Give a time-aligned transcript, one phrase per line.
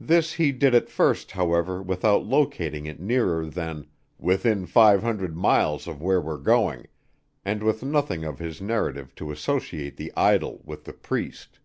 [0.00, 3.86] This he did at first, however, without locating it nearer than
[4.18, 6.88] "Within five hundred miles of where we're going,"
[7.44, 11.60] and with nothing in his narrative to associate the idol with the priest.